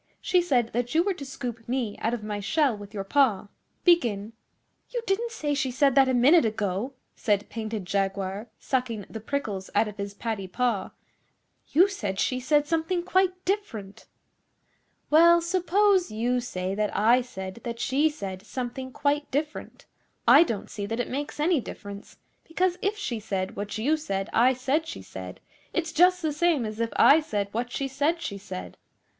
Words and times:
She 0.19 0.41
said 0.41 0.73
that 0.73 0.95
you 0.95 1.03
were 1.03 1.13
to 1.13 1.23
scoop 1.27 1.69
me 1.69 1.95
out 1.99 2.11
of 2.15 2.23
my 2.23 2.39
shell 2.39 2.75
with 2.75 2.91
your 2.91 3.03
paw. 3.03 3.49
Begin.' 3.83 4.33
'You 4.89 5.03
didn't 5.05 5.29
say 5.31 5.53
she 5.53 5.69
said 5.69 5.93
that 5.93 6.09
a 6.09 6.13
minute 6.15 6.43
ago, 6.43 6.93
said 7.15 7.47
Painted 7.49 7.85
Jaguar, 7.85 8.47
sucking 8.57 9.05
the 9.11 9.19
prickles 9.19 9.69
out 9.75 9.87
of 9.87 9.97
his 9.97 10.15
paddy 10.15 10.47
paw. 10.47 10.89
'You 11.67 11.87
said 11.87 12.19
she 12.19 12.39
said 12.39 12.65
something 12.65 13.03
quite 13.03 13.45
different.' 13.45 14.07
'Well, 15.11 15.39
suppose 15.39 16.09
you 16.09 16.39
say 16.39 16.73
that 16.73 16.97
I 16.97 17.21
said 17.21 17.61
that 17.63 17.79
she 17.79 18.09
said 18.09 18.41
something 18.41 18.91
quite 18.91 19.29
different, 19.29 19.85
I 20.27 20.41
don't 20.41 20.71
see 20.71 20.87
that 20.87 20.99
it 20.99 21.11
makes 21.11 21.39
any 21.39 21.59
difference; 21.61 22.17
because 22.43 22.75
if 22.81 22.97
she 22.97 23.19
said 23.19 23.55
what 23.55 23.77
you 23.77 23.95
said 23.97 24.31
I 24.33 24.53
said 24.53 24.87
she 24.87 25.03
said, 25.03 25.41
it's 25.73 25.91
just 25.91 26.23
the 26.23 26.33
same 26.33 26.65
as 26.65 26.79
if 26.79 26.89
I 26.95 27.19
said 27.19 27.49
what 27.51 27.71
she 27.71 27.87
said 27.87 28.19
she 28.19 28.39
said. 28.39 28.77